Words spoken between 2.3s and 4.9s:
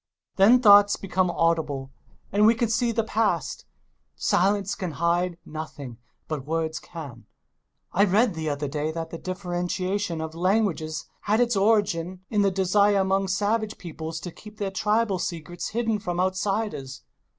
and we can see the past. Silence